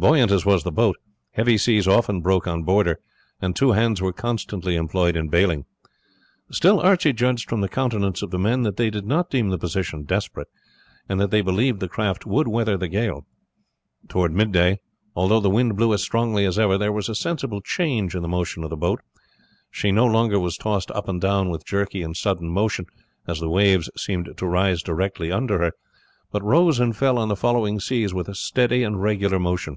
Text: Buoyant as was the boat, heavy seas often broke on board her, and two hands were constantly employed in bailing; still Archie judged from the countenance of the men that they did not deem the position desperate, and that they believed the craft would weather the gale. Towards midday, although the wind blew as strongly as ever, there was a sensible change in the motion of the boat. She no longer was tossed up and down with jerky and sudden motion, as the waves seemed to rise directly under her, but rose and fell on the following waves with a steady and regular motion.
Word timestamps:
Buoyant 0.00 0.30
as 0.30 0.46
was 0.46 0.62
the 0.62 0.70
boat, 0.70 0.96
heavy 1.32 1.58
seas 1.58 1.88
often 1.88 2.20
broke 2.20 2.46
on 2.46 2.62
board 2.62 2.86
her, 2.86 3.00
and 3.42 3.56
two 3.56 3.72
hands 3.72 4.00
were 4.00 4.12
constantly 4.12 4.76
employed 4.76 5.16
in 5.16 5.26
bailing; 5.28 5.64
still 6.52 6.78
Archie 6.78 7.12
judged 7.12 7.48
from 7.48 7.62
the 7.62 7.68
countenance 7.68 8.22
of 8.22 8.30
the 8.30 8.38
men 8.38 8.62
that 8.62 8.76
they 8.76 8.90
did 8.90 9.04
not 9.04 9.28
deem 9.28 9.48
the 9.48 9.58
position 9.58 10.04
desperate, 10.04 10.46
and 11.08 11.20
that 11.20 11.32
they 11.32 11.40
believed 11.40 11.80
the 11.80 11.88
craft 11.88 12.24
would 12.26 12.46
weather 12.46 12.76
the 12.76 12.86
gale. 12.86 13.26
Towards 14.08 14.32
midday, 14.36 14.78
although 15.16 15.40
the 15.40 15.50
wind 15.50 15.76
blew 15.76 15.92
as 15.92 16.00
strongly 16.00 16.44
as 16.44 16.60
ever, 16.60 16.78
there 16.78 16.92
was 16.92 17.08
a 17.08 17.14
sensible 17.16 17.60
change 17.60 18.14
in 18.14 18.22
the 18.22 18.28
motion 18.28 18.62
of 18.62 18.70
the 18.70 18.76
boat. 18.76 19.00
She 19.68 19.90
no 19.90 20.06
longer 20.06 20.38
was 20.38 20.56
tossed 20.56 20.92
up 20.92 21.08
and 21.08 21.20
down 21.20 21.50
with 21.50 21.66
jerky 21.66 22.02
and 22.04 22.16
sudden 22.16 22.50
motion, 22.50 22.86
as 23.26 23.40
the 23.40 23.50
waves 23.50 23.90
seemed 23.96 24.28
to 24.36 24.46
rise 24.46 24.80
directly 24.80 25.32
under 25.32 25.58
her, 25.58 25.72
but 26.30 26.44
rose 26.44 26.78
and 26.78 26.96
fell 26.96 27.18
on 27.18 27.26
the 27.26 27.34
following 27.34 27.80
waves 27.90 28.14
with 28.14 28.28
a 28.28 28.36
steady 28.36 28.84
and 28.84 29.02
regular 29.02 29.40
motion. 29.40 29.76